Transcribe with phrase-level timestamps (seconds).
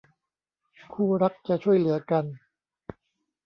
[0.93, 2.25] คู่รักจะช่วยเหลือกัน